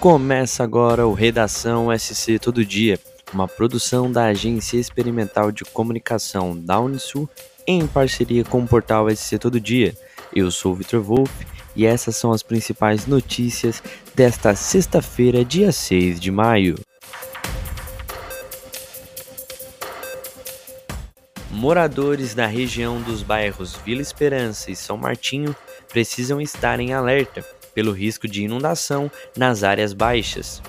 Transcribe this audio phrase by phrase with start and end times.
[0.00, 3.00] Começa agora o Redação SC Todo Dia,
[3.34, 7.28] uma produção da Agência Experimental de Comunicação da Unisul
[7.66, 9.92] em parceria com o portal SC Todo Dia.
[10.32, 11.32] Eu sou o Vitor Wolff
[11.74, 13.82] e essas são as principais notícias
[14.14, 16.76] desta sexta-feira, dia 6 de maio.
[21.50, 25.56] Moradores da região dos bairros Vila Esperança e São Martinho
[25.88, 27.44] precisam estar em alerta
[27.78, 30.60] pelo risco de inundação nas áreas baixas.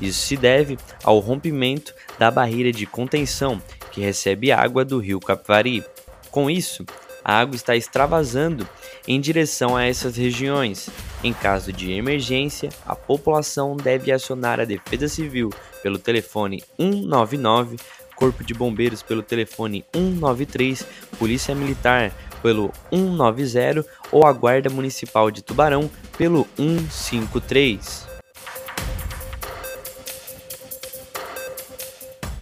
[0.00, 5.82] Isso se deve ao rompimento da barreira de contenção que recebe água do rio Capivari.
[6.30, 6.86] Com isso,
[7.24, 8.68] a água está extravasando
[9.08, 10.88] em direção a essas regiões.
[11.24, 15.50] Em caso de emergência, a população deve acionar a Defesa Civil
[15.82, 17.78] pelo telefone 199,
[18.14, 20.86] Corpo de Bombeiros pelo telefone 193,
[21.18, 28.06] Polícia Militar pelo 190 ou a Guarda Municipal de Tubarão pelo 153.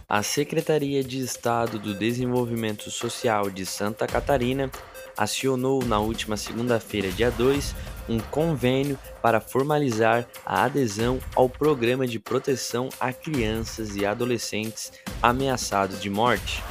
[0.07, 4.69] A Secretaria de Estado do Desenvolvimento Social de Santa Catarina
[5.17, 7.75] acionou na última segunda-feira, dia 2,
[8.09, 15.99] um convênio para formalizar a adesão ao Programa de Proteção a Crianças e Adolescentes Ameaçados
[15.99, 16.63] de Morte.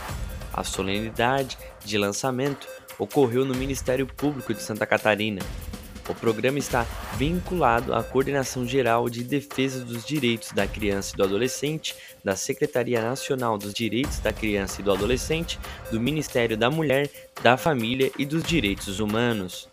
[0.52, 5.40] A solenidade de lançamento ocorreu no Ministério Público de Santa Catarina.
[6.08, 6.84] O programa está
[7.16, 11.94] vinculado à Coordenação Geral de Defesa dos Direitos da Criança e do Adolescente,
[12.24, 17.08] da Secretaria Nacional dos Direitos da Criança e do Adolescente, do Ministério da Mulher,
[17.42, 19.68] da Família e dos Direitos Humanos.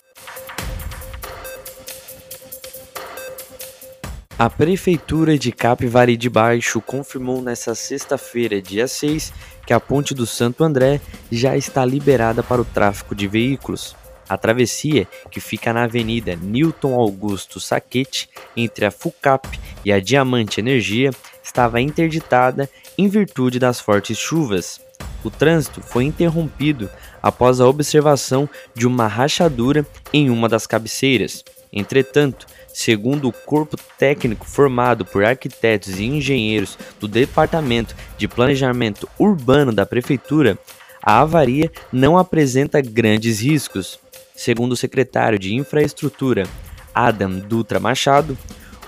[4.38, 9.34] A Prefeitura de Capivari de Baixo confirmou nesta sexta-feira, dia 6,
[9.66, 13.99] que a Ponte do Santo André já está liberada para o tráfego de veículos.
[14.30, 20.60] A travessia, que fica na Avenida Newton Augusto Saquete, entre a FUCAP e a Diamante
[20.60, 21.10] Energia,
[21.44, 24.80] estava interditada em virtude das fortes chuvas.
[25.24, 26.90] O trânsito foi interrompido
[27.22, 31.44] após a observação de uma rachadura em uma das cabeceiras.
[31.74, 39.74] Entretanto, Segundo o corpo técnico formado por arquitetos e engenheiros do Departamento de Planejamento Urbano
[39.74, 40.58] da Prefeitura,
[41.02, 44.00] a avaria não apresenta grandes riscos.
[44.40, 46.48] Segundo o secretário de Infraestrutura,
[46.96, 48.38] Adam Dutra Machado,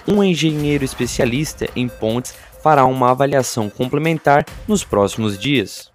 [0.07, 5.91] um engenheiro especialista em pontes fará uma avaliação complementar nos próximos dias.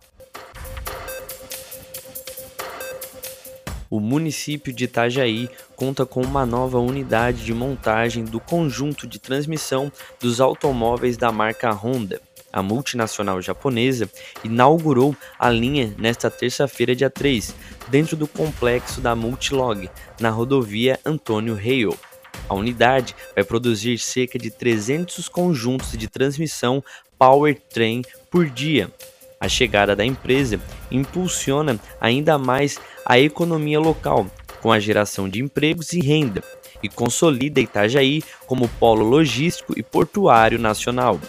[3.89, 9.91] o município de Itajaí conta com uma nova unidade de montagem do conjunto de transmissão
[10.21, 12.21] dos automóveis da marca Honda.
[12.57, 14.11] A multinacional japonesa
[14.43, 17.55] inaugurou a linha nesta terça-feira, dia 3,
[17.89, 21.95] dentro do complexo da Multilog, na rodovia Antônio Reio.
[22.49, 26.83] A unidade vai produzir cerca de 300 conjuntos de transmissão
[27.19, 28.01] powertrain
[28.31, 28.91] por dia,
[29.39, 30.59] a chegada da empresa
[30.91, 34.27] impulsiona ainda mais a economia local,
[34.63, 36.43] com a geração de empregos e renda,
[36.83, 41.21] e consolida Itajaí como polo logístico e portuário nacional.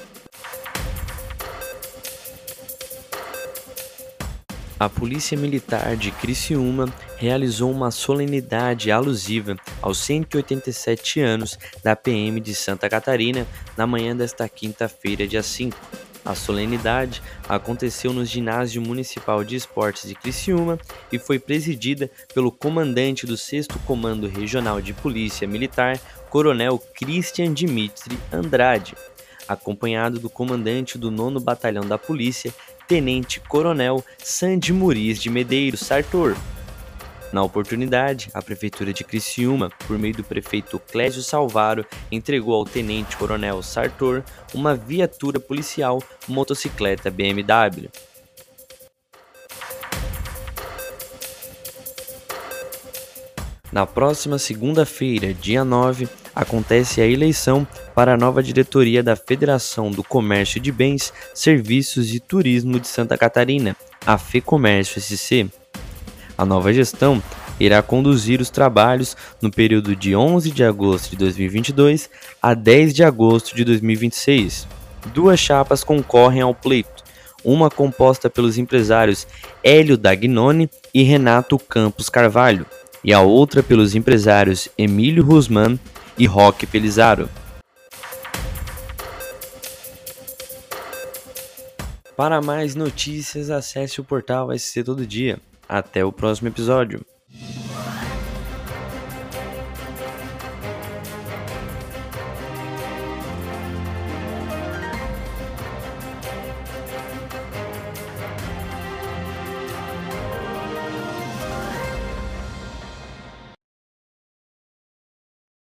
[4.80, 6.86] A Polícia Militar de Criciúma
[7.18, 14.48] realizou uma solenidade alusiva aos 187 anos da PM de Santa Catarina na manhã desta
[14.48, 15.76] quinta-feira, dia 5.
[16.24, 20.78] A solenidade aconteceu no Ginásio Municipal de Esportes de Criciúma
[21.12, 26.00] e foi presidida pelo comandante do 6 Comando Regional de Polícia Militar,
[26.30, 28.96] Coronel Christian Dimitri Andrade,
[29.48, 32.54] acompanhado do comandante do 9 Batalhão da Polícia,
[32.88, 36.38] Tenente Coronel Sandy Muriz de Medeiros Sartor.
[37.34, 43.18] Na oportunidade, a Prefeitura de Criciúma, por meio do prefeito Clésio Salvaro, entregou ao Tenente
[43.18, 44.24] Coronel Sartor
[44.54, 47.90] uma viatura policial motocicleta BMW.
[53.70, 60.04] Na próxima segunda-feira, dia 9, acontece a eleição para a nova diretoria da Federação do
[60.04, 63.76] Comércio de Bens, Serviços e Turismo de Santa Catarina,
[64.06, 65.50] a FEComércio SC.
[66.38, 67.24] A nova gestão
[67.60, 72.08] irá conduzir os trabalhos no período de 11 de agosto de 2022
[72.40, 74.68] a 10 de agosto de 2026.
[75.16, 77.04] Duas chapas concorrem ao pleito,
[77.44, 79.26] uma composta pelos empresários
[79.64, 82.68] Hélio Dagnoni e Renato Campos Carvalho,
[83.04, 85.80] e a outra pelos empresários Emílio Rusman
[86.18, 87.30] e Roque Pelizaro.
[92.16, 95.40] Para mais notícias, acesse o portal SC Todo Dia.
[95.70, 97.06] Até o próximo episódio.